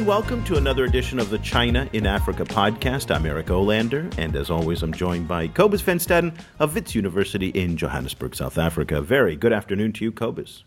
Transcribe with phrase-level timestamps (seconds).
[0.00, 3.14] and welcome to another edition of the China in Africa podcast.
[3.14, 7.48] I'm Eric Olander, and as always, I'm joined by Cobus Van Staden of Wits University
[7.48, 9.02] in Johannesburg, South Africa.
[9.02, 10.64] Very good afternoon to you, Cobus.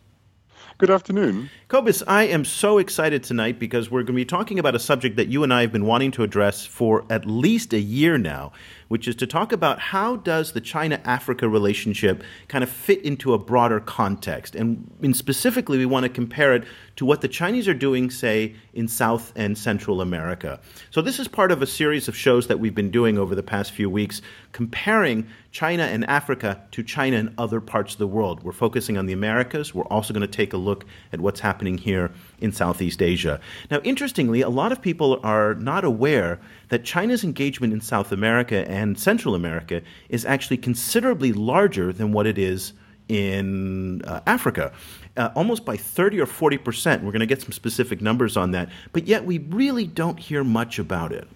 [0.78, 1.50] Good afternoon.
[1.68, 5.16] Cobus, I am so excited tonight because we're going to be talking about a subject
[5.16, 8.52] that you and I have been wanting to address for at least a year now,
[8.94, 13.40] which is to talk about how does the China-Africa relationship kind of fit into a
[13.40, 14.54] broader context.
[14.54, 16.66] And in specifically, we want to compare it
[16.98, 20.60] to what the Chinese are doing, say, in South and Central America.
[20.92, 23.42] So this is part of a series of shows that we've been doing over the
[23.42, 28.44] past few weeks, comparing China and Africa to China and other parts of the world.
[28.44, 29.74] We're focusing on the Americas.
[29.74, 33.40] We're also going to take a look at what's happening here in Southeast Asia.
[33.72, 38.70] Now, interestingly, a lot of people are not aware that China's engagement in South America
[38.70, 42.74] and Central America is actually considerably larger than what it is
[43.08, 44.72] in uh, Africa.
[45.16, 47.04] Uh, almost by 30 or 40 percent.
[47.04, 50.44] We're going to get some specific numbers on that, but yet we really don't hear
[50.44, 51.28] much about it.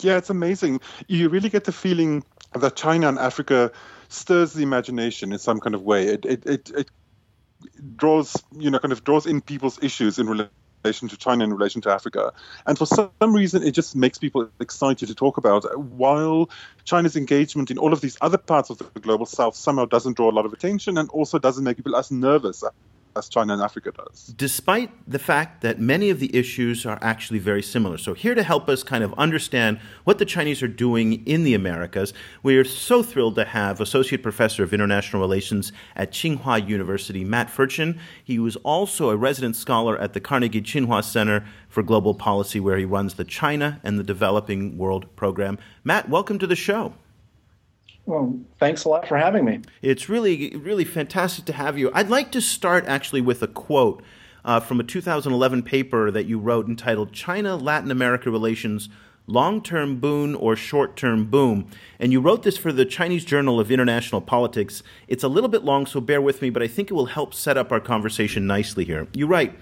[0.00, 0.80] Yeah, it's amazing.
[1.08, 3.72] You really get the feeling that China and Africa
[4.08, 6.06] stirs the imagination in some kind of way.
[6.08, 6.90] It, it, it, it
[7.96, 11.80] draws, you know, kind of draws in people's issues in relation to China in relation
[11.82, 12.32] to Africa.
[12.66, 15.78] And for some reason, it just makes people excited to talk about.
[15.78, 16.50] While
[16.84, 20.30] China's engagement in all of these other parts of the global south somehow doesn't draw
[20.30, 22.64] a lot of attention and also doesn't make people as nervous
[23.16, 24.26] as China and Africa does.
[24.36, 27.98] Despite the fact that many of the issues are actually very similar.
[27.98, 31.54] So, here to help us kind of understand what the Chinese are doing in the
[31.54, 37.24] Americas, we are so thrilled to have Associate Professor of International Relations at Tsinghua University,
[37.24, 37.98] Matt Ferchen.
[38.22, 42.76] He was also a resident scholar at the Carnegie Tsinghua Center for Global Policy, where
[42.76, 45.58] he runs the China and the Developing World program.
[45.84, 46.94] Matt, welcome to the show.
[48.06, 49.60] Well, thanks a lot for having me.
[49.80, 51.90] It's really, really fantastic to have you.
[51.94, 54.02] I'd like to start actually with a quote
[54.44, 58.88] uh, from a 2011 paper that you wrote entitled China Latin America Relations
[59.28, 61.68] Long Term Boon or Short Term Boom.
[62.00, 64.82] And you wrote this for the Chinese Journal of International Politics.
[65.06, 67.32] It's a little bit long, so bear with me, but I think it will help
[67.32, 69.06] set up our conversation nicely here.
[69.14, 69.56] You write,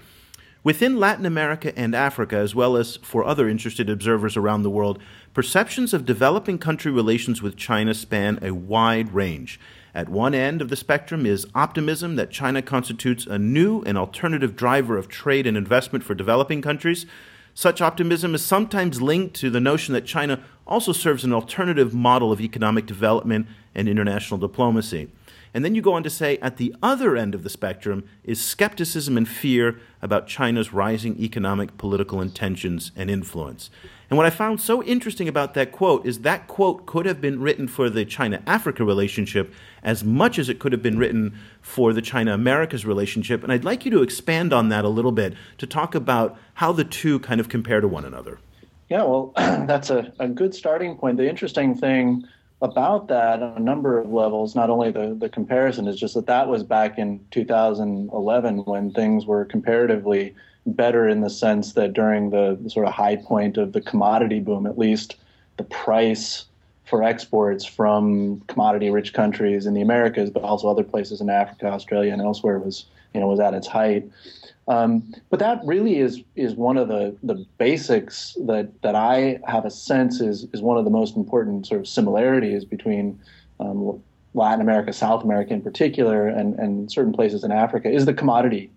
[0.63, 4.99] Within Latin America and Africa, as well as for other interested observers around the world,
[5.33, 9.59] perceptions of developing country relations with China span a wide range.
[9.95, 14.55] At one end of the spectrum is optimism that China constitutes a new and alternative
[14.55, 17.07] driver of trade and investment for developing countries.
[17.55, 22.31] Such optimism is sometimes linked to the notion that China also serves an alternative model
[22.31, 25.09] of economic development and international diplomacy.
[25.53, 28.39] And then you go on to say at the other end of the spectrum is
[28.41, 33.69] skepticism and fear about China's rising economic, political intentions and influence.
[34.09, 37.41] And what I found so interesting about that quote is that quote could have been
[37.41, 39.53] written for the China Africa relationship
[39.83, 43.43] as much as it could have been written for the China Americas relationship.
[43.43, 46.71] And I'd like you to expand on that a little bit to talk about how
[46.71, 48.39] the two kind of compare to one another.
[48.89, 51.15] Yeah, well, that's a, a good starting point.
[51.15, 52.27] The interesting thing
[52.61, 54.55] about that on a number of levels.
[54.55, 59.25] Not only the, the comparison is just that that was back in 2011 when things
[59.25, 60.35] were comparatively
[60.65, 64.67] better in the sense that during the, sort of high point of the commodity boom,
[64.67, 65.15] at least
[65.57, 66.45] the price
[66.85, 71.67] for exports from commodity rich countries in the Americas, but also other places in Africa,
[71.67, 74.07] Australia, and elsewhere was you know was at its height.
[74.71, 79.65] Um, but that really is is one of the the basics that that I have
[79.65, 83.19] a sense is is one of the most important sort of similarities between
[83.59, 84.01] um,
[84.33, 88.71] Latin America, South America in particular, and and certain places in Africa is the commodity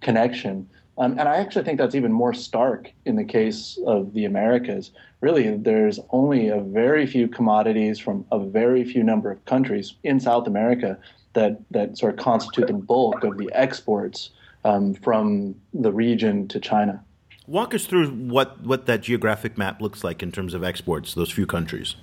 [0.00, 0.68] connection.
[0.98, 4.90] Um, and I actually think that's even more stark in the case of the Americas.
[5.20, 10.18] Really, there's only a very few commodities from a very few number of countries in
[10.18, 10.98] South America
[11.34, 14.30] that that sort of constitute the bulk of the exports
[14.66, 17.02] um, from the region to China.
[17.46, 21.30] Walk us through what, what that geographic map looks like in terms of exports, those
[21.30, 21.94] few countries.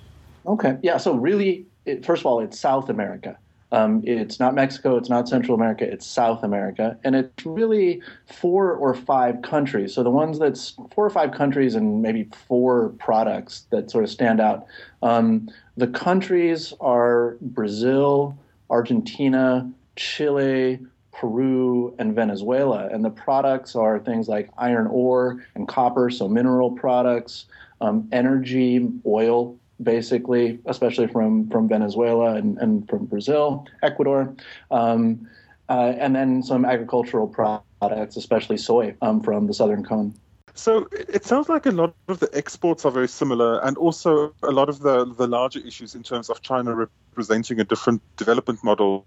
[0.46, 0.78] Okay.
[0.82, 0.96] Yeah.
[0.96, 3.36] So, really, it, first of all, it's South America.
[3.70, 6.96] Um, it's not Mexico, it's not Central America, it's South America.
[7.02, 9.94] And it's really four or five countries.
[9.94, 14.10] So, the ones that's four or five countries and maybe four products that sort of
[14.10, 14.66] stand out.
[15.02, 18.38] Um, the countries are Brazil,
[18.70, 20.78] Argentina, Chile,
[21.14, 22.88] Peru, and Venezuela.
[22.90, 27.46] And the products are things like iron ore and copper, so mineral products,
[27.80, 34.34] um, energy, oil, basically, especially from, from Venezuela and, and from Brazil, Ecuador,
[34.70, 35.28] um,
[35.68, 40.14] uh, and then some agricultural products, especially soy um, from the southern cone.
[40.56, 44.52] So it sounds like a lot of the exports are very similar, and also a
[44.52, 49.04] lot of the, the larger issues in terms of China representing a different development model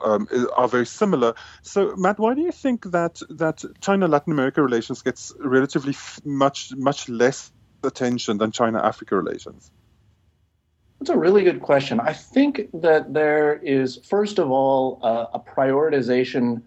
[0.00, 1.34] um, are very similar.
[1.62, 6.20] So, Matt, why do you think that that China Latin America relations gets relatively f-
[6.24, 9.70] much much less attention than China Africa relations?
[10.98, 12.00] That's a really good question.
[12.00, 16.62] I think that there is, first of all, uh, a prioritization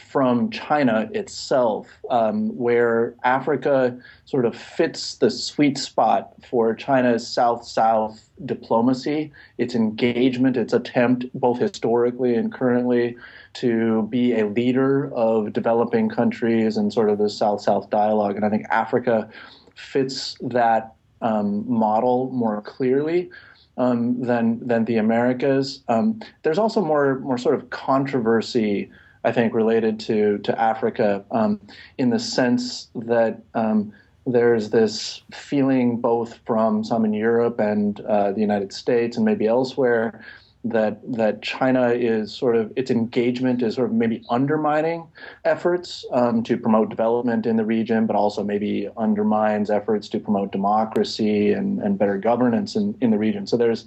[0.00, 7.64] from China itself, um, where Africa sort of fits the sweet spot for China's South
[7.64, 13.16] South diplomacy, its engagement, its attempt, both historically and currently,
[13.54, 18.36] to be a leader of developing countries and sort of the South South dialogue.
[18.36, 19.28] And I think Africa
[19.74, 23.30] fits that um, model more clearly.
[23.76, 25.84] Um, than than the Americas.
[25.86, 28.90] Um, there's also more more sort of controversy
[29.24, 31.60] I think, related to to Africa, um,
[31.96, 33.92] in the sense that um,
[34.26, 39.46] there's this feeling both from some in Europe and uh, the United States and maybe
[39.46, 40.24] elsewhere
[40.64, 45.06] that that China is sort of its engagement is sort of maybe undermining
[45.44, 50.52] efforts um, to promote development in the region, but also maybe undermines efforts to promote
[50.52, 53.46] democracy and, and better governance in, in the region.
[53.46, 53.86] So there's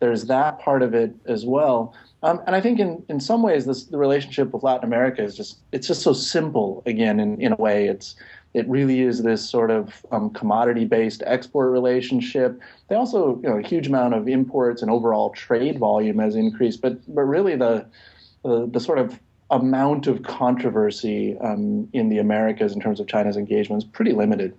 [0.00, 1.94] there's that part of it as well.
[2.24, 5.36] Um, and I think in, in some ways, this, the relationship with Latin America is
[5.36, 6.82] just it's just so simple.
[6.86, 8.14] Again, in, in a way, it's
[8.54, 12.60] it really is this sort of um, commodity-based export relationship.
[12.88, 16.80] They also, you know, a huge amount of imports and overall trade volume has increased,
[16.80, 17.86] but but really the
[18.44, 19.18] the, the sort of
[19.50, 24.54] amount of controversy um, in the Americas in terms of China's engagement is pretty limited.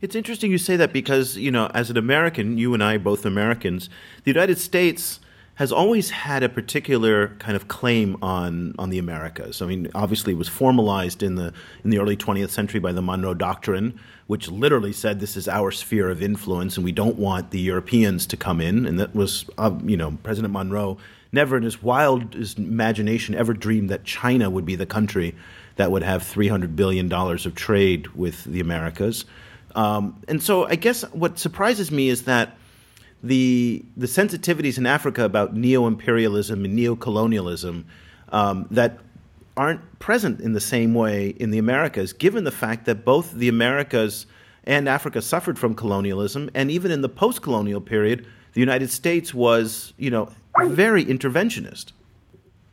[0.00, 3.26] It's interesting you say that because you know, as an American, you and I both
[3.26, 3.90] Americans,
[4.24, 5.20] the United States
[5.58, 9.60] has always had a particular kind of claim on on the Americas.
[9.60, 11.52] I mean, obviously, it was formalized in the
[11.82, 15.72] in the early 20th century by the Monroe Doctrine, which literally said this is our
[15.72, 18.86] sphere of influence, and we don't want the Europeans to come in.
[18.86, 20.96] And that was, uh, you know, President Monroe
[21.32, 25.34] never in his wildest imagination ever dreamed that China would be the country
[25.74, 29.24] that would have 300 billion dollars of trade with the Americas.
[29.74, 32.57] Um, and so, I guess what surprises me is that
[33.22, 37.86] the the sensitivities in Africa about neo imperialism and neo colonialism
[38.30, 38.98] um, that
[39.56, 43.48] aren't present in the same way in the Americas, given the fact that both the
[43.48, 44.26] Americas
[44.64, 49.34] and Africa suffered from colonialism, and even in the post colonial period, the United States
[49.34, 50.30] was, you know,
[50.66, 51.92] very interventionist.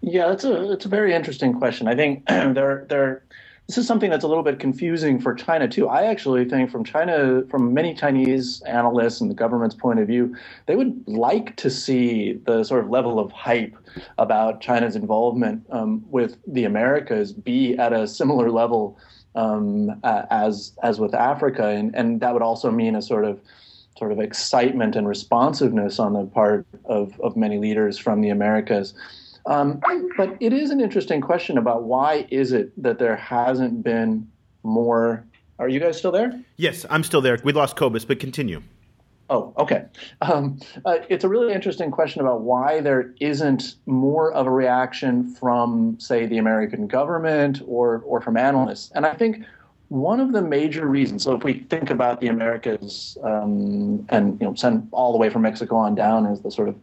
[0.01, 1.87] Yeah, that's a it's a very interesting question.
[1.87, 3.23] I think there there
[3.67, 5.87] this is something that's a little bit confusing for China too.
[5.87, 10.35] I actually think from China, from many Chinese analysts and the government's point of view,
[10.67, 13.75] they would like to see the sort of level of hype
[14.19, 18.99] about China's involvement um, with the Americas be at a similar level
[19.33, 23.39] um, as as with Africa, and and that would also mean a sort of
[23.97, 28.93] sort of excitement and responsiveness on the part of, of many leaders from the Americas.
[29.45, 29.79] Um,
[30.17, 34.27] but it is an interesting question about why is it that there hasn't been
[34.63, 35.25] more.
[35.59, 36.39] Are you guys still there?
[36.57, 37.39] Yes, I'm still there.
[37.43, 38.61] We lost Cobus, but continue.
[39.29, 39.85] Oh, okay.
[40.21, 45.33] Um, uh, it's a really interesting question about why there isn't more of a reaction
[45.35, 48.91] from, say, the American government or or from analysts.
[48.93, 49.43] And I think
[49.89, 51.23] one of the major reasons.
[51.23, 55.29] So if we think about the Americas um, and you know send all the way
[55.29, 56.75] from Mexico on down as the sort of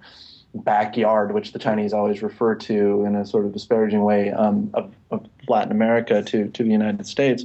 [0.55, 4.95] backyard, which the Chinese always refer to in a sort of disparaging way um, of,
[5.11, 7.45] of, Latin America to, to the United States.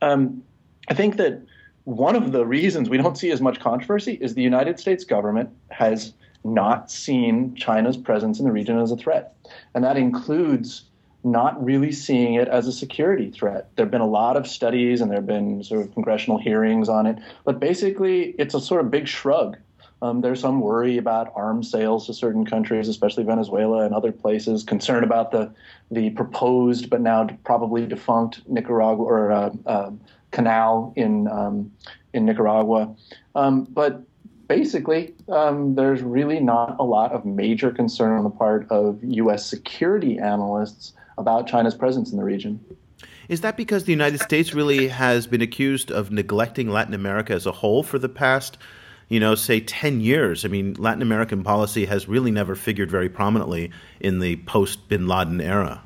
[0.00, 0.42] Um,
[0.88, 1.40] I think that
[1.84, 5.50] one of the reasons we don't see as much controversy is the United States government
[5.70, 6.12] has
[6.44, 9.34] not seen China's presence in the region as a threat.
[9.74, 10.84] And that includes
[11.24, 13.68] not really seeing it as a security threat.
[13.74, 16.88] There have been a lot of studies and there have been sort of congressional hearings
[16.88, 19.56] on it, but basically it's a sort of big shrug
[20.02, 24.62] um, there's some worry about arms sales to certain countries, especially Venezuela and other places.
[24.62, 25.52] Concern about the
[25.90, 29.90] the proposed but now probably defunct Nicaragua or uh, uh,
[30.32, 31.72] canal in um,
[32.12, 32.94] in Nicaragua.
[33.34, 34.02] Um, but
[34.48, 39.46] basically, um, there's really not a lot of major concern on the part of U.S.
[39.46, 42.60] security analysts about China's presence in the region.
[43.28, 47.46] Is that because the United States really has been accused of neglecting Latin America as
[47.46, 48.56] a whole for the past
[49.08, 50.44] you know, say 10 years.
[50.44, 53.70] I mean, Latin American policy has really never figured very prominently
[54.00, 55.82] in the post bin Laden era.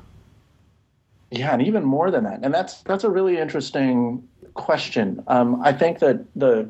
[1.29, 2.39] Yeah, and even more than that.
[2.43, 5.23] And that's that's a really interesting question.
[5.27, 6.69] Um, I think that the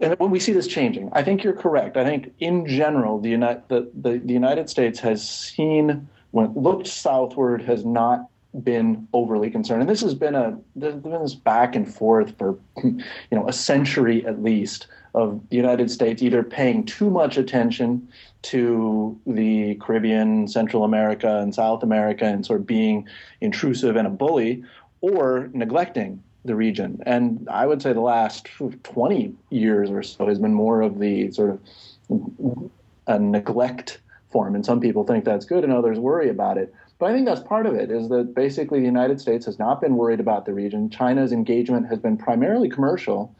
[0.00, 1.96] and when we see this changing, I think you're correct.
[1.96, 6.86] I think in general, the United the, the, the United States has seen when looked
[6.86, 8.28] southward has not
[8.62, 9.80] been overly concerned.
[9.80, 13.52] And this has been a there's been this back and forth for you know a
[13.52, 18.08] century at least of the United States either paying too much attention
[18.42, 23.08] to the Caribbean, Central America, and South America and sort of being
[23.40, 24.62] intrusive and a bully,
[25.00, 27.02] or neglecting the region.
[27.04, 28.48] And I would say the last
[28.84, 31.60] 20 years or so has been more of the sort
[32.08, 32.70] of
[33.06, 34.54] a neglect form.
[34.54, 36.72] And some people think that's good and others worry about it.
[37.00, 39.80] But I think that's part of it is that basically the United States has not
[39.80, 40.90] been worried about the region.
[40.90, 43.34] China's engagement has been primarily commercial.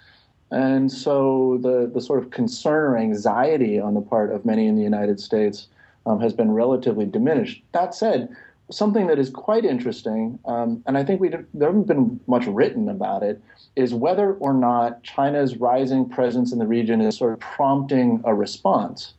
[0.50, 4.76] And so the, the sort of concern or anxiety on the part of many in
[4.76, 5.68] the United States
[6.06, 7.62] um, has been relatively diminished.
[7.72, 8.34] That said,
[8.70, 12.88] something that is quite interesting, um, and I think we there haven't been much written
[12.88, 13.42] about it,
[13.76, 18.34] is whether or not China's rising presence in the region is sort of prompting a
[18.34, 19.12] response.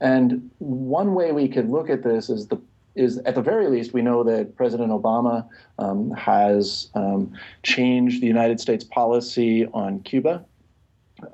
[0.00, 2.60] And one way we could look at this is the
[2.94, 5.46] is at the very least we know that President Obama
[5.78, 7.32] um, has um,
[7.62, 10.44] changed the United States policy on Cuba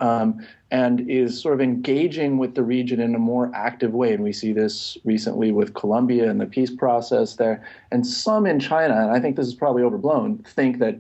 [0.01, 4.13] um, and is sort of engaging with the region in a more active way.
[4.13, 7.65] And we see this recently with Colombia and the peace process there.
[7.91, 10.99] And some in China, and I think this is probably overblown, think that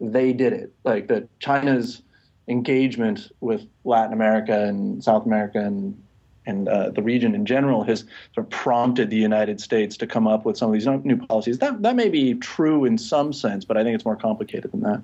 [0.00, 2.02] they did it, like that China's
[2.48, 6.00] engagement with Latin America and South America and
[6.46, 8.04] and uh, the region in general has
[8.34, 11.58] sort of prompted the United States to come up with some of these new policies.
[11.58, 14.80] That that may be true in some sense, but I think it's more complicated than
[14.80, 15.02] that.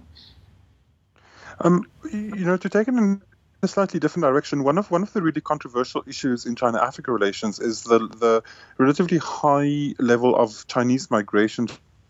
[1.60, 3.22] Um, you know, to take it in
[3.62, 7.58] a slightly different direction, one of one of the really controversial issues in China-Africa relations
[7.58, 8.42] is the the
[8.78, 11.68] relatively high level of Chinese migration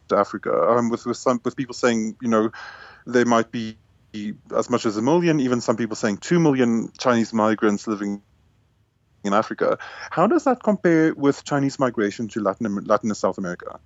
[0.09, 0.53] to Africa.
[0.53, 2.51] Um, with with some with people saying, you know,
[3.07, 3.77] they might be
[4.57, 8.23] as much as a million, even some people saying two million Chinese migrants living
[9.27, 9.79] in Africa.
[10.11, 13.79] How does that compare with Chinese migration to Latin Latin and South America?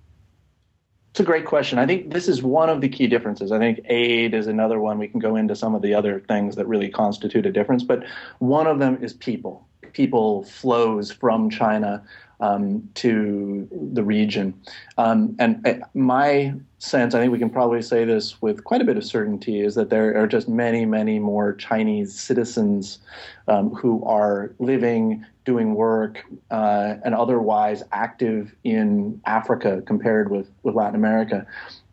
[1.11, 1.77] It's a great question.
[1.77, 3.51] I think this is one of the key differences.
[3.51, 4.97] I think aid is another one.
[4.97, 8.05] We can go into some of the other things that really constitute a difference, but
[8.39, 9.67] one of them is people.
[9.91, 12.01] People flows from China
[12.39, 14.61] um, to the region.
[14.97, 18.85] Um, and uh, my sense, I think we can probably say this with quite a
[18.85, 22.99] bit of certainty, is that there are just many, many more Chinese citizens
[23.47, 30.75] um, who are living, doing work, uh, and otherwise active in Africa compared with, with
[30.75, 31.45] Latin America.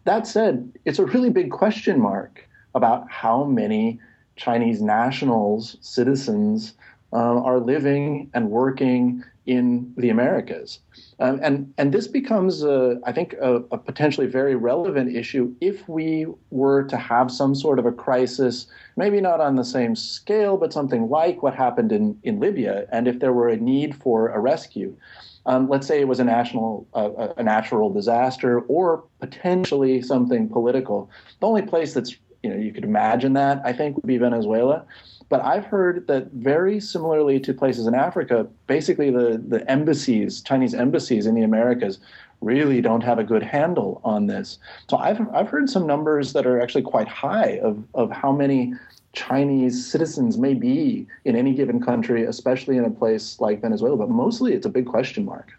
[0.05, 4.01] That said, it's a really big question mark about how many
[4.37, 6.75] Chinese nationals, citizens,
[7.13, 10.81] uh, are living and working in the Americas.
[11.21, 15.89] Um, and, and this becomes, a, I think, a, a, potentially very relevant issue if
[15.89, 18.67] we were to have some sort of a crisis,
[18.99, 23.09] maybe not on the same scale, but something like what happened in, in Libya, and
[23.09, 24.95] if there were a need for a rescue.
[25.47, 31.09] Um, let's say it was a national, uh, a natural disaster, or potentially something political.
[31.41, 34.85] The only place that's you know you could imagine that I think would be Venezuela.
[35.29, 40.75] But I've heard that very similarly to places in Africa, basically the, the embassies, Chinese
[40.75, 41.99] embassies in the Americas,
[42.41, 44.59] really don't have a good handle on this.
[44.89, 48.75] So I've, I've heard some numbers that are actually quite high of, of how many
[49.13, 53.97] Chinese citizens may be in any given country, especially in a place like Venezuela.
[53.97, 55.58] But mostly it's a big question mark.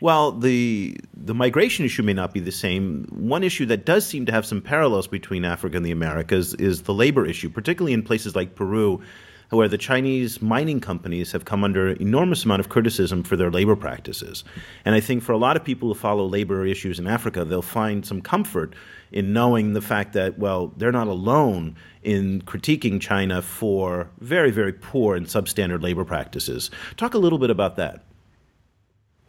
[0.00, 4.26] While the the migration issue may not be the same, one issue that does seem
[4.26, 8.02] to have some parallels between Africa and the Americas is the labor issue, particularly in
[8.02, 9.02] places like Peru,
[9.50, 13.76] where the Chinese mining companies have come under enormous amount of criticism for their labor
[13.76, 14.44] practices.
[14.84, 17.62] And I think for a lot of people who follow labor issues in Africa, they'll
[17.62, 18.74] find some comfort
[19.10, 24.72] in knowing the fact that, well, they're not alone in critiquing China for very, very
[24.72, 26.70] poor and substandard labor practices.
[26.96, 28.04] Talk a little bit about that.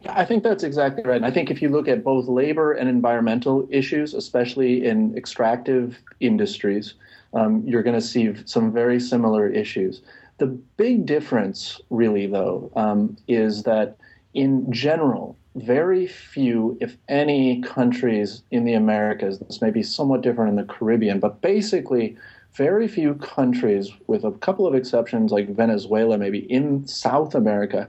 [0.08, 1.16] I think that's exactly right.
[1.16, 5.98] And I think if you look at both labor and environmental issues, especially in extractive
[6.20, 6.94] industries,
[7.34, 10.02] um, you're going to see some very similar issues.
[10.38, 13.98] The big difference, really, though, um, is that
[14.32, 20.50] in general, very few, if any, countries in the Americas, this may be somewhat different
[20.50, 22.16] in the Caribbean, but basically,
[22.54, 27.88] very few countries, with a couple of exceptions like Venezuela, maybe in South America,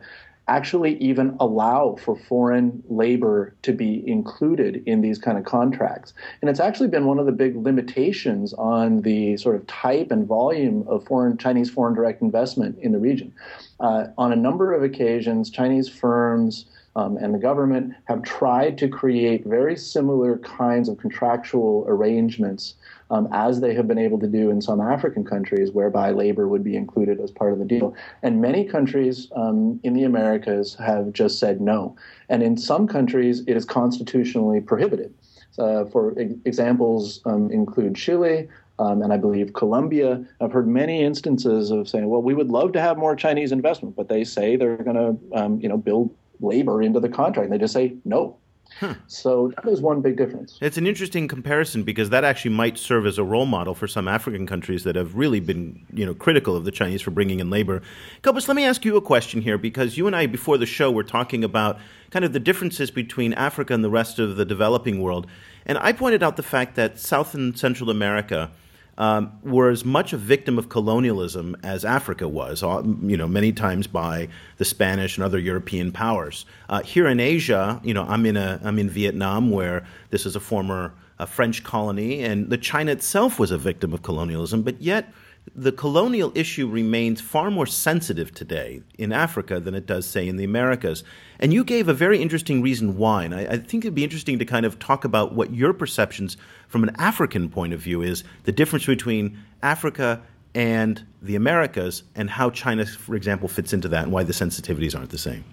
[0.52, 6.14] actually even allow for foreign labor to be included in these kind of contracts.
[6.42, 10.28] And it's actually been one of the big limitations on the sort of type and
[10.28, 13.34] volume of foreign Chinese foreign direct investment in the region.
[13.80, 16.66] Uh, on a number of occasions, Chinese firms
[16.96, 22.76] um, and the government have tried to create very similar kinds of contractual arrangements
[23.10, 26.64] um, as they have been able to do in some African countries, whereby labor would
[26.64, 27.96] be included as part of the deal.
[28.24, 31.96] And many countries um, in the Americas have just said no.
[32.30, 35.14] And in some countries, it is constitutionally prohibited.
[35.60, 38.48] Uh, for examples, um, include Chile,
[38.80, 40.26] um, and I believe Colombia.
[40.40, 43.98] I've heard many instances of saying, "Well, we would love to have more Chinese investment,"
[43.98, 46.10] but they say they're going to, um, you know, build
[46.42, 47.46] labor into the contract.
[47.46, 48.38] And they just say no.
[48.80, 48.96] Huh.
[49.08, 50.58] So that is one big difference.
[50.62, 54.08] It's an interesting comparison because that actually might serve as a role model for some
[54.08, 57.50] African countries that have really been, you know, critical of the Chinese for bringing in
[57.50, 57.82] labor.
[58.22, 60.90] Cobus, let me ask you a question here because you and I, before the show,
[60.90, 61.80] were talking about
[62.12, 65.28] kind of the differences between Africa and the rest of the developing world,
[65.66, 68.52] and I pointed out the fact that South and Central America
[68.98, 73.52] um, were as much a victim of colonialism as Africa was, uh, you know, many
[73.52, 76.46] times by the Spanish and other European powers.
[76.70, 80.36] Uh, here in Asia, you know, I'm in a I'm in Vietnam, where this is
[80.36, 84.82] a former uh, French colony, and the China itself was a victim of colonialism, but
[84.82, 85.14] yet
[85.56, 90.38] the colonial issue remains far more sensitive today in Africa than it does, say, in
[90.38, 91.04] the Americas.
[91.40, 93.24] And you gave a very interesting reason why.
[93.24, 96.38] And I, I, think it'd be interesting to kind of talk about what your perceptions
[96.68, 100.22] from an African point of view is the difference between Africa
[100.54, 104.98] and the Americas and how China, for example, fits into that and why the sensitivities
[104.98, 105.44] aren't the same.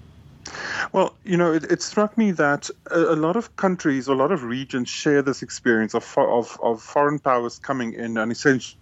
[0.93, 4.33] Well, you know, it, it struck me that a, a, lot of countries, a lot
[4.33, 8.78] of regions share this experience of, of, of foreign powers coming in and essentially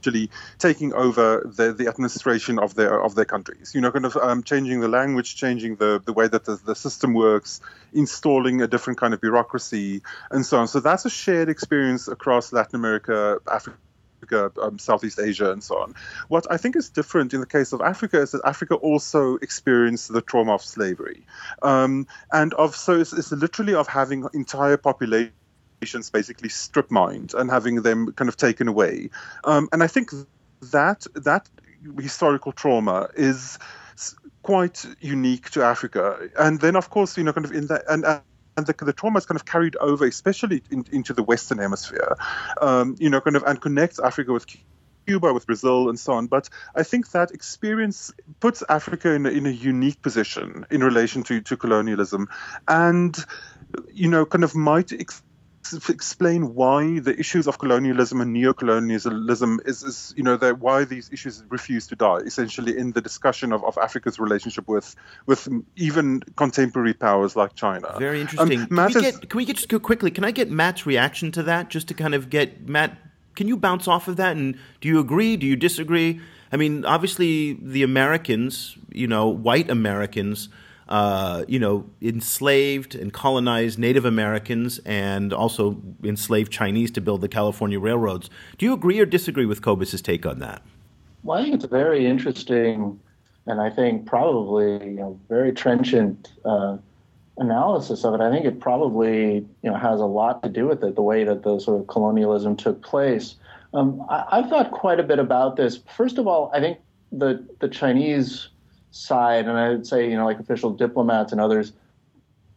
[0.00, 3.74] actually taking over the, the administration of their of their countries.
[3.74, 6.74] You know, kind of um, changing the language, changing the, the way that the, the
[6.74, 7.60] system works,
[7.92, 10.68] installing a different kind of bureaucracy, and so on.
[10.68, 13.76] So that's a shared experience across Latin America, Africa.
[14.60, 15.94] Um, Southeast Asia, and so on.
[16.28, 20.12] What I think is different in the case of Africa is that Africa also experienced
[20.12, 21.24] the trauma of slavery,
[21.62, 25.32] um, and of so it's, it's literally of having entire populations
[25.80, 29.10] basically strip mined and having them kind of taken away.
[29.44, 30.10] Um, and I think
[30.72, 31.48] that that
[31.98, 33.58] historical trauma is
[34.42, 36.28] quite unique to Africa.
[36.38, 38.04] And then, of course, you know, kind of in that and.
[38.04, 38.22] and
[38.66, 42.16] the, the, trauma is kind of carried over, especially in, into the Western Hemisphere,
[42.60, 44.44] um, you know, kind of, and connects Africa with
[45.06, 46.26] Cuba, with Brazil, and so on.
[46.26, 51.22] But I think that experience puts Africa in a, in a unique position in relation
[51.22, 52.28] to, to colonialism,
[52.68, 53.16] and
[53.92, 55.22] you know, kind of might ex-
[55.88, 61.44] explain why the issues of colonialism and neocolonialism is, is you know, why these issues
[61.48, 62.18] refuse to die.
[62.18, 64.96] Essentially, in the discussion of, of Africa's relationship with
[65.26, 67.94] with even contemporary powers like China.
[67.98, 68.60] Very um, interesting.
[68.60, 70.10] Um, can, we get, can we get just go quickly?
[70.10, 72.96] Can I get Matt's reaction to that, just to kind of get Matt?
[73.36, 74.36] Can you bounce off of that?
[74.36, 75.36] And do you agree?
[75.36, 76.20] Do you disagree?
[76.52, 80.48] I mean, obviously, the Americans, you know, white Americans
[80.90, 87.28] uh, you know, enslaved and colonized Native Americans and also enslaved Chinese to build the
[87.28, 88.28] California railroads.
[88.58, 90.62] Do you agree or disagree with Cobus's take on that?
[91.22, 92.98] Well, I think it's a very interesting
[93.46, 96.76] and I think probably you know very trenchant uh,
[97.38, 98.20] analysis of it.
[98.20, 101.24] I think it probably you know has a lot to do with it, the way
[101.24, 103.36] that the sort of colonialism took place.
[103.72, 105.80] Um, I, have thought quite a bit about this.
[105.96, 106.78] First of all, I think
[107.12, 108.48] the the Chinese
[108.90, 111.72] side, and I would say, you know, like official diplomats and others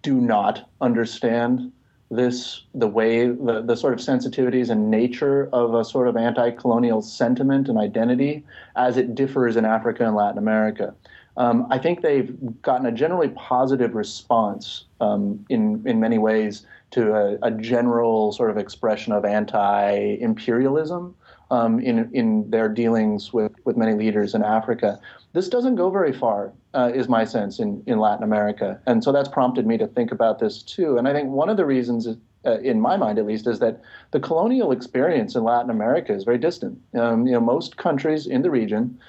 [0.02, 1.72] do not understand
[2.12, 6.52] this, the way, the, the sort of sensitivities and nature of a sort of anti
[6.52, 8.44] colonial sentiment and identity
[8.76, 10.94] as it differs in Africa and Latin America.
[11.36, 17.16] Um, I think they've gotten a generally positive response um, in, in many ways to
[17.16, 21.16] a, a, general sort of expression of anti imperialism
[21.50, 25.00] um, in, in their dealings with, with many leaders in Africa.
[25.34, 28.80] This doesn't go very far, uh, is my sense, in, in Latin America.
[28.86, 30.98] And so that's prompted me to think about this too.
[30.98, 32.08] And I think one of the reasons,
[32.46, 36.24] uh, in my mind at least, is that the colonial experience in Latin America is
[36.24, 36.80] very distant.
[36.94, 39.00] Um, you know, most countries in the region,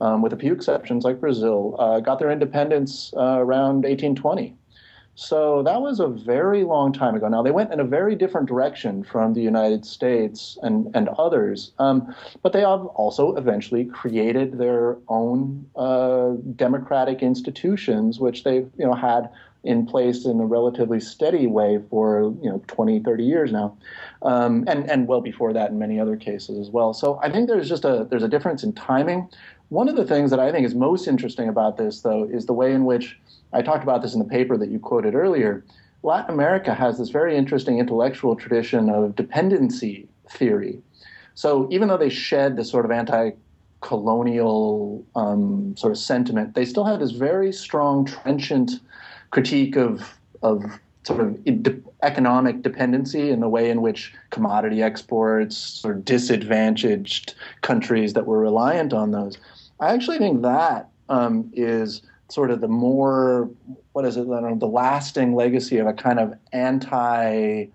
[0.00, 4.54] um, with a few exceptions like Brazil, uh, got their independence uh, around 1820.
[5.14, 7.28] So that was a very long time ago.
[7.28, 11.72] Now, they went in a very different direction from the United States and, and others,
[11.78, 18.86] um, but they have also eventually created their own uh, democratic institutions, which they've you
[18.86, 19.28] know, had
[19.64, 23.76] in place in a relatively steady way for you know 20 30 years now
[24.22, 27.48] um, and and well before that in many other cases as well so i think
[27.48, 29.28] there's just a there's a difference in timing
[29.72, 32.52] one of the things that i think is most interesting about this though is the
[32.52, 33.18] way in which
[33.52, 35.64] I talked about this in the paper that you quoted earlier.
[36.02, 40.80] Latin America has this very interesting intellectual tradition of dependency theory.
[41.34, 46.84] So even though they shed this sort of anti-colonial um, sort of sentiment, they still
[46.84, 48.72] have this very strong trenchant
[49.30, 50.64] critique of of
[51.04, 51.38] sort of
[52.02, 58.40] economic dependency in the way in which commodity exports sort of disadvantaged countries that were
[58.40, 59.38] reliant on those.
[59.82, 63.50] I actually think that um, is sort of the more
[63.92, 67.68] what is it I don't know, the lasting legacy of a kind of anti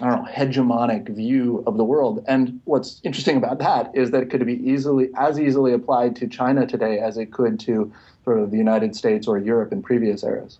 [0.00, 2.24] I don't know, hegemonic view of the world.
[2.26, 6.26] And what's interesting about that is that it could be easily as easily applied to
[6.26, 7.92] China today as it could to
[8.24, 10.58] sort of the United States or Europe in previous eras.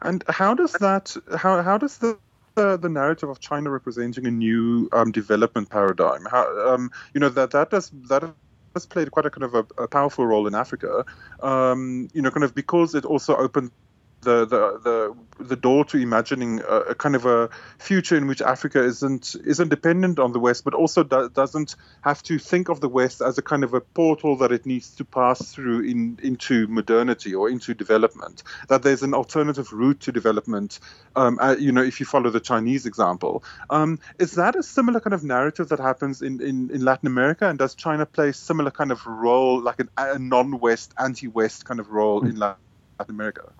[0.00, 2.16] And how does that how how does the
[2.54, 6.24] the, the narrative of China representing a new um, development paradigm?
[6.30, 8.32] How um, you know that that does that
[8.74, 11.04] has played quite a kind of a, a powerful role in Africa.
[11.40, 13.70] Um, you know, kind of because it also opened
[14.22, 18.82] the the the door to imagining a, a, kind of a future in which Africa
[18.82, 22.88] isn't isn't dependent on the West, but also do, doesn't have to think of the
[22.88, 26.66] West as a kind of a portal that it needs to pass through in into
[26.68, 28.42] modernity or into development.
[28.68, 30.78] That there's an alternative route to development.
[31.16, 35.00] Um, uh, you know, if you follow the Chinese example, um, is that a similar
[35.00, 37.48] kind of narrative that happens in, in, in Latin America?
[37.48, 41.80] And does China play a similar kind of role, like an, a non-West, anti-West kind
[41.80, 42.56] of role in Latin
[43.08, 43.52] America?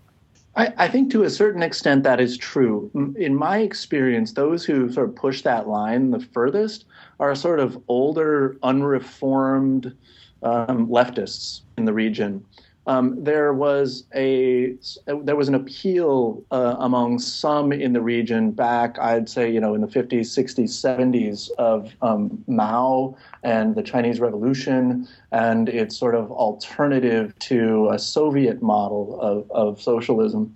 [0.54, 2.90] I, I, think to a certain extent that is true.
[3.16, 6.84] In my experience, those who sort of push that line the furthest
[7.18, 9.96] are sort of older, unreformed
[10.42, 12.44] um, leftists in the region
[12.86, 14.74] um, there was a
[15.06, 19.74] there was an appeal uh, among some in the region back, I'd say, you know,
[19.74, 26.16] in the 50s, 60s, 70s of um, Mao and the Chinese Revolution and its sort
[26.16, 30.54] of alternative to a Soviet model of, of socialism.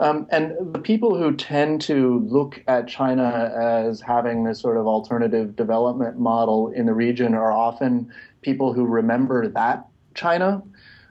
[0.00, 4.86] Um, and the people who tend to look at China as having this sort of
[4.86, 10.62] alternative development model in the region are often people who remember that China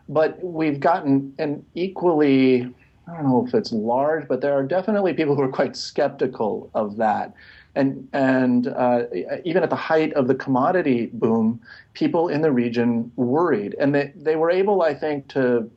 [0.10, 2.74] but we've gotten an equally
[3.08, 6.70] I don't know if it's large, but there are definitely people who are quite skeptical
[6.76, 7.34] of that.
[7.76, 9.06] And and uh,
[9.46, 11.62] even at the height of the commodity boom,
[11.94, 15.70] people in the region worried, and they they were able, I think, to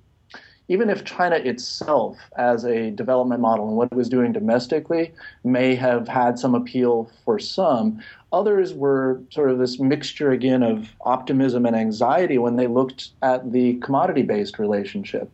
[0.73, 5.13] even if China itself, as a development model and what it was doing domestically,
[5.45, 10.89] may have had some appeal for some, others were sort of this mixture again of
[11.03, 15.31] optimism and anxiety when they looked at the commodity based relationship.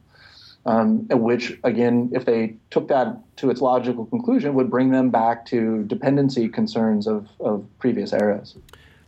[0.66, 5.46] Um, which, again, if they took that to its logical conclusion, would bring them back
[5.46, 8.56] to dependency concerns of, of previous eras.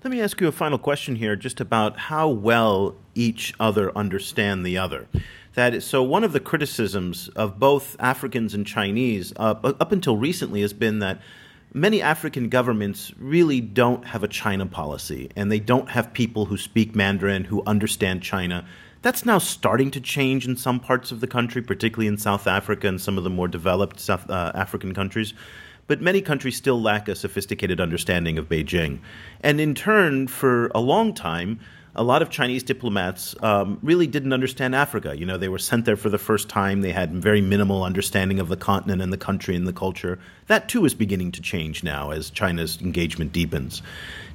[0.02, 4.64] Let me ask you a final question here, just about how well each other understand
[4.64, 5.08] the other.
[5.54, 10.60] That so one of the criticisms of both Africans and Chinese uh, up until recently
[10.60, 11.20] has been that
[11.74, 16.56] many African governments really don't have a China policy, and they don't have people who
[16.56, 18.64] speak Mandarin who understand China.
[19.02, 22.86] That's now starting to change in some parts of the country, particularly in South Africa
[22.86, 25.32] and some of the more developed South uh, African countries.
[25.86, 29.00] But many countries still lack a sophisticated understanding of Beijing.
[29.40, 31.58] And in turn, for a long time,
[31.94, 35.16] a lot of Chinese diplomats um, really didn't understand Africa.
[35.16, 36.82] You know, they were sent there for the first time.
[36.82, 40.18] They had very minimal understanding of the continent and the country and the culture.
[40.46, 43.82] That too is beginning to change now as China's engagement deepens.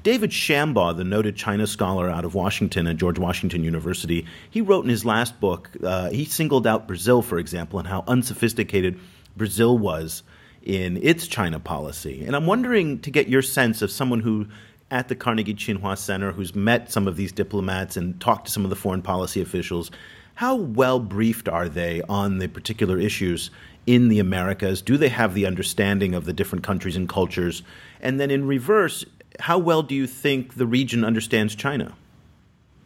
[0.03, 4.83] David Shambaugh, the noted China scholar out of Washington at George Washington University, he wrote
[4.83, 8.99] in his last book, uh, he singled out Brazil, for example, and how unsophisticated
[9.35, 10.23] Brazil was
[10.61, 12.25] in its China policy.
[12.25, 14.47] And I'm wondering to get your sense of someone who
[14.91, 18.63] at the Carnegie Tsinghua Center who's met some of these diplomats and talked to some
[18.63, 19.91] of the foreign policy officials.
[20.35, 23.49] How well briefed are they on the particular issues
[23.87, 24.81] in the Americas?
[24.81, 27.63] Do they have the understanding of the different countries and cultures?
[28.01, 29.05] And then in reverse,
[29.39, 31.93] how well do you think the region understands China?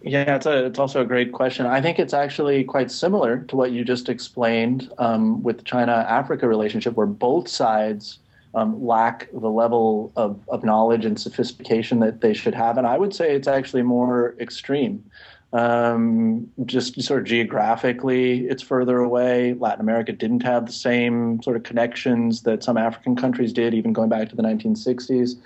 [0.01, 1.65] Yeah, it's, a, it's also a great question.
[1.65, 5.91] I think it's actually quite similar to what you just explained um, with the China
[5.91, 8.19] Africa relationship, where both sides
[8.55, 12.77] um, lack the level of, of knowledge and sophistication that they should have.
[12.77, 15.03] And I would say it's actually more extreme.
[15.51, 19.53] Um, just sort of geographically, it's further away.
[19.53, 23.91] Latin America didn't have the same sort of connections that some African countries did, even
[23.91, 25.37] going back to the 1960s.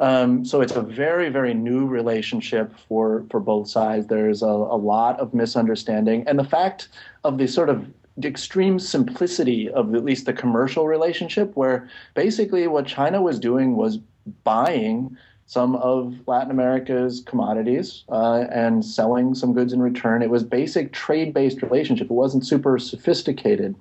[0.00, 4.06] Um, so it's a very, very new relationship for for both sides.
[4.06, 6.88] There's a, a lot of misunderstanding, and the fact
[7.24, 7.84] of the sort of
[8.24, 13.98] extreme simplicity of at least the commercial relationship, where basically what China was doing was
[14.44, 20.22] buying some of Latin America's commodities uh, and selling some goods in return.
[20.22, 22.10] It was basic trade-based relationship.
[22.10, 23.74] It wasn't super sophisticated.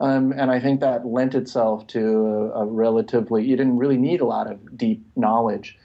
[0.00, 4.20] Um, and I think that lent itself to a, a, relatively, you didn't really need
[4.20, 5.76] a lot of deep knowledge.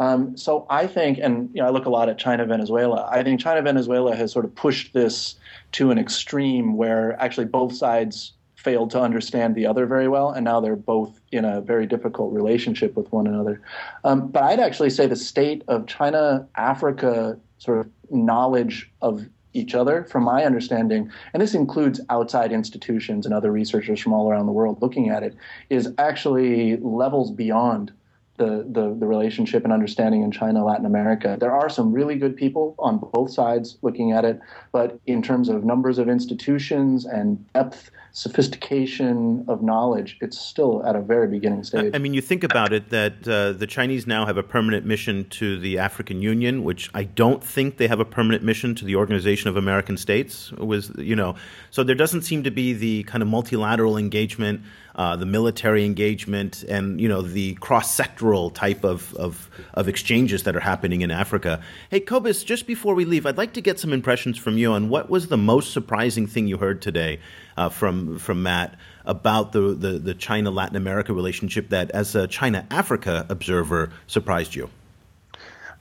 [0.00, 3.06] Um, so I think, and you know, I look a lot at China, Venezuela.
[3.12, 5.36] I think China, Venezuela has sort of pushed this
[5.72, 10.42] to an extreme where actually both sides failed to understand the other very well, and
[10.42, 13.60] now they're both in a very difficult relationship with one another.
[14.02, 19.74] Um, but I'd actually say the state of China Africa sort of knowledge of each
[19.74, 24.46] other, from my understanding, and this includes outside institutions and other researchers from all around
[24.46, 25.34] the world looking at it,
[25.68, 27.92] is actually levels beyond
[28.40, 31.36] the, the, the relationship and understanding in China, Latin America.
[31.38, 34.40] There are some really good people on both sides looking at it,
[34.72, 40.96] but in terms of numbers of institutions and depth, sophistication of knowledge, it's still at
[40.96, 41.94] a very beginning stage.
[41.94, 45.28] I mean, you think about it that uh, the Chinese now have a permanent mission
[45.30, 48.96] to the African Union, which I don't think they have a permanent mission to the
[48.96, 50.52] Organization of American States.
[50.52, 51.36] Was you know,
[51.70, 54.62] so there doesn't seem to be the kind of multilateral engagement
[55.00, 60.56] uh, the military engagement, and you know the cross-sectoral type of, of, of exchanges that
[60.56, 61.62] are happening in Africa.
[61.90, 64.88] Hey, Cobus, just before we leave, I'd like to get some impressions from you on
[64.88, 67.20] what was the most surprising thing you heard today
[67.56, 72.26] uh, from from Matt about the, the, the China Latin America relationship that, as a
[72.26, 74.70] China Africa observer, surprised you.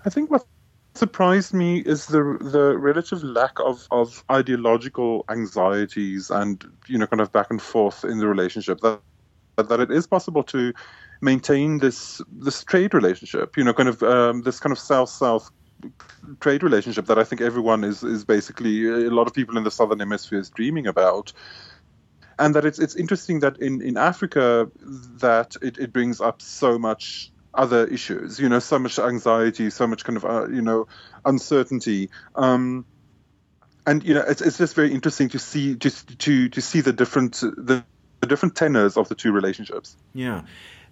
[0.05, 0.45] I think what
[0.95, 7.21] surprised me is the the relative lack of, of ideological anxieties and you know kind
[7.21, 8.99] of back and forth in the relationship that
[9.57, 10.73] that it is possible to
[11.21, 15.51] maintain this this trade relationship you know kind of um, this kind of south south
[16.39, 19.71] trade relationship that I think everyone is is basically a lot of people in the
[19.71, 21.31] southern hemisphere is dreaming about
[22.39, 24.69] and that it's it's interesting that in in Africa
[25.19, 28.39] that it, it brings up so much other issues.
[28.39, 30.87] You know, so much anxiety, so much kind of uh, you know
[31.25, 32.09] uncertainty.
[32.35, 32.85] Um,
[33.85, 36.93] and you know, it's, it's just very interesting to see just to to see the
[36.93, 37.83] different the,
[38.21, 39.95] the different tenors of the two relationships.
[40.13, 40.43] Yeah.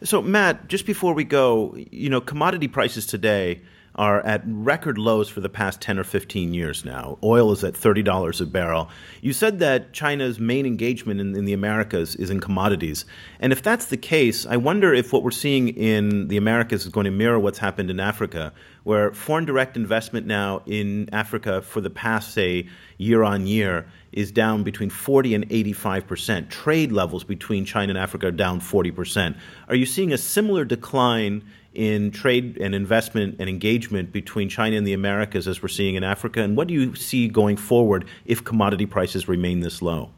[0.03, 3.61] So Matt, just before we go, you know, commodity prices today
[3.97, 7.17] are at record lows for the past 10 or 15 years now.
[7.23, 8.89] Oil is at $30 a barrel.
[9.21, 13.05] You said that China's main engagement in, in, the Americas is in commodities.
[13.39, 16.91] And if that's the case, I wonder if what we're seeing in the Americas is
[16.91, 21.81] going to mirror what's happened in Africa, where foreign direct investment now in Africa for
[21.81, 26.49] the past, say, year on year is down between 40 and 85 percent.
[26.49, 29.37] Trade levels between China and Africa are down 40 percent.
[29.67, 31.43] Are you seeing a similar decline
[31.77, 36.03] in trade and investment and engagement between China and the Americas as we're seeing in
[36.03, 36.41] Africa?
[36.41, 40.09] And what do you see going forward if commodity prices remain this low?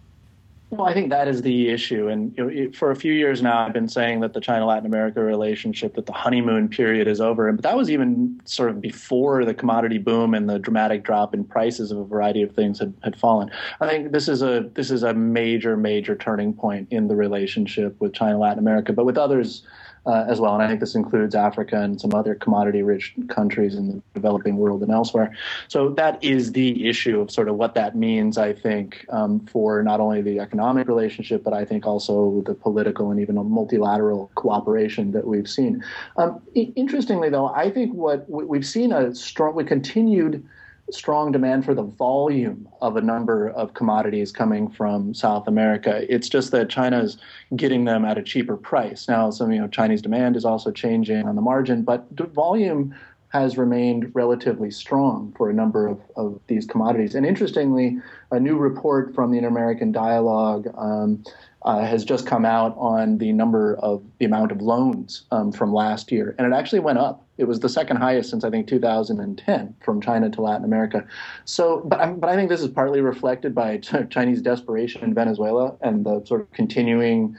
[0.71, 2.09] Well, I think that is the issue.
[2.09, 4.85] And you know, for a few years now, I've been saying that the China Latin
[4.85, 7.51] America relationship, that the honeymoon period is over.
[7.51, 11.43] But that was even sort of before the commodity boom and the dramatic drop in
[11.43, 13.49] prices of a variety of things had, had fallen.
[13.81, 17.99] I think this is a this is a major, major turning point in the relationship
[17.99, 19.63] with China Latin America, but with others
[20.05, 20.53] uh, as well.
[20.53, 24.57] And I think this includes Africa and some other commodity rich countries in the developing
[24.57, 25.35] world and elsewhere.
[25.67, 29.83] So that is the issue of sort of what that means, I think, um, for
[29.83, 34.31] not only the economic relationship, but I think also the political and even a multilateral
[34.35, 35.83] cooperation that we've seen.
[36.17, 40.45] Um, interestingly, though, I think what we've seen a strong, we continued
[40.91, 46.05] strong demand for the volume of a number of commodities coming from South America.
[46.13, 47.17] It's just that China's
[47.55, 49.07] getting them at a cheaper price.
[49.07, 52.95] Now, some you know Chinese demand is also changing on the margin, but volume
[53.29, 57.13] has remained relatively strong for a number of, of these commodities.
[57.13, 57.97] And interestingly,
[58.31, 61.23] a new report from the Inter-American Dialogue um,
[61.61, 65.73] uh, has just come out on the number of the amount of loans um, from
[65.73, 67.23] last year, and it actually went up.
[67.39, 71.05] It was the second highest since I think 2010 from China to Latin America.
[71.45, 75.75] So, but I, but I think this is partly reflected by Chinese desperation in Venezuela
[75.81, 77.37] and the sort of continuing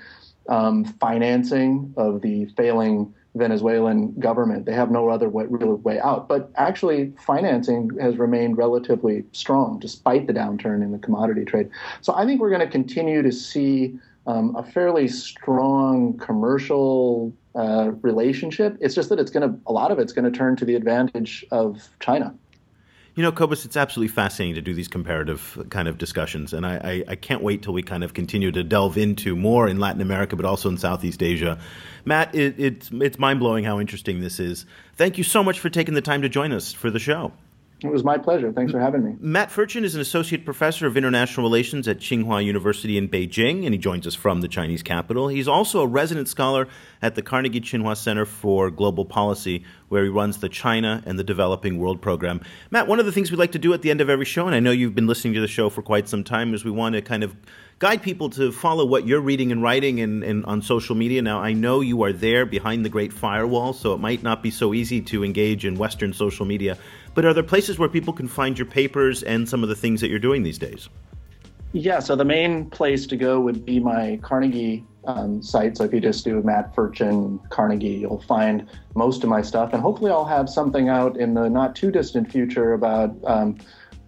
[0.49, 4.67] um, financing of the failing Venezuelan government.
[4.67, 6.29] They have no other way, real way out.
[6.29, 11.71] But actually, financing has remained relatively strong despite the downturn in the commodity trade.
[12.01, 17.93] So I think we're going to continue to see um, a fairly strong commercial uh,
[18.03, 18.77] relationship.
[18.81, 20.75] It's just that it's going to a lot of it's going to turn to the
[20.75, 22.35] advantage of China.
[23.17, 26.77] You know, Cobus, it's absolutely fascinating to do these comparative kind of discussions, and I,
[26.77, 30.01] I, I, can't wait till we kind of continue to delve into more in Latin
[30.01, 31.59] America, but also in Southeast Asia.
[32.05, 34.65] Matt, it, it's it's mind blowing how interesting this is.
[34.95, 37.33] Thank you so much for taking the time to join us for the show.
[37.83, 38.53] It was my pleasure.
[38.53, 39.17] Thanks for having me.
[39.21, 43.73] Matt Ferchen is an associate professor of international relations at Tsinghua University in Beijing, and
[43.73, 45.29] he joins us from the Chinese capital.
[45.29, 46.69] He's also a resident scholar
[47.01, 51.25] at the Carnegie Tsinghua Center for Global Policy, where he runs the China and the
[51.25, 52.41] Developing World program.
[52.71, 54.47] Matt, one of the things we like to do at the end of every show,
[54.47, 56.71] and I know you've been listening to the show for quite some time, is we
[56.71, 57.35] want to kind of
[57.81, 61.23] guide people to follow what you're reading and writing and, and on social media.
[61.23, 64.51] Now, I know you are there behind the great firewall, so it might not be
[64.51, 66.77] so easy to engage in Western social media.
[67.15, 70.03] But are there places where people can find your papers and some of the things
[70.03, 70.91] that you're doing these days?
[71.73, 75.79] Yeah, so the main place to go would be my Carnegie um, site.
[75.79, 79.73] So if you just do Matt Ferchen Carnegie, you'll find most of my stuff.
[79.73, 83.57] And hopefully, I'll have something out in the not too distant future about um,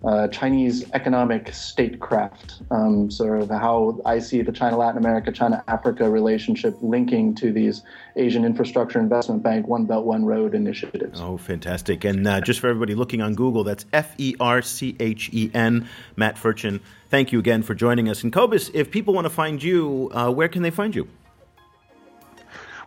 [0.05, 5.63] uh, Chinese economic statecraft, um, sort of how I see the China Latin America, China
[5.69, 7.83] Africa relationship linking to these
[8.17, 11.21] Asian Infrastructure Investment Bank One Belt One Road initiatives.
[11.21, 12.05] Oh, fantastic.
[12.05, 15.51] And uh, just for everybody looking on Google, that's F E R C H E
[15.55, 16.81] N, Matt Ferchen.
[17.09, 18.23] Thank you again for joining us.
[18.25, 21.09] And Cobus, if people want to find you, uh, where can they find you?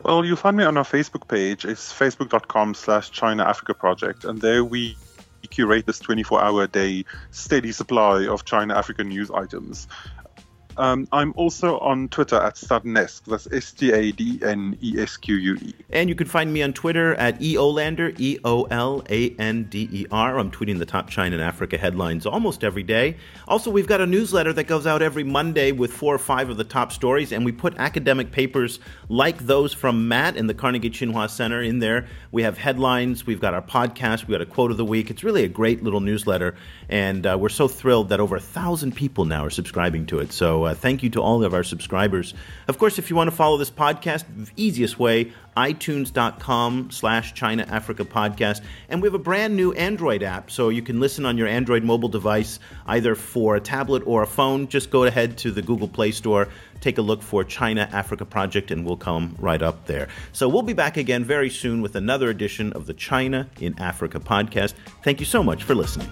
[0.03, 1.65] Well, you'll find me on our Facebook page.
[1.65, 4.23] It's facebook.com slash China Africa Project.
[4.23, 4.97] And there we
[5.47, 9.87] curate this 24 hour a day steady supply of China Africa news items.
[10.77, 13.25] Um, I'm also on Twitter at Stadenesque.
[13.25, 15.73] That's S T A D N E S Q U E.
[15.89, 19.89] And you can find me on Twitter at EOLander, E O L A N D
[19.91, 20.37] E R.
[20.37, 23.17] I'm tweeting the top China and Africa headlines almost every day.
[23.47, 26.57] Also, we've got a newsletter that goes out every Monday with four or five of
[26.57, 30.89] the top stories, and we put academic papers like those from Matt in the Carnegie
[30.89, 32.07] Tsinghua Center in there.
[32.31, 35.09] We have headlines, we've got our podcast, we've got a quote of the week.
[35.09, 36.55] It's really a great little newsletter,
[36.89, 40.31] and uh, we're so thrilled that over a thousand people now are subscribing to it.
[40.65, 42.33] Uh, thank you to all of our subscribers.
[42.67, 44.25] Of course, if you want to follow this podcast,
[44.55, 48.61] easiest way, itunes.com slash China Africa podcast.
[48.89, 51.83] And we have a brand new Android app, so you can listen on your Android
[51.83, 54.67] mobile device, either for a tablet or a phone.
[54.67, 56.47] Just go ahead to the Google Play Store,
[56.81, 60.07] take a look for China Africa Project, and we'll come right up there.
[60.33, 64.19] So we'll be back again very soon with another edition of the China in Africa
[64.19, 64.73] podcast.
[65.03, 66.09] Thank you so much for listening.